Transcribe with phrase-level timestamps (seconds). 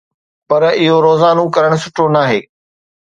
[0.49, 2.39] پر اهو روزانو ڪرڻ سٺو ناهي.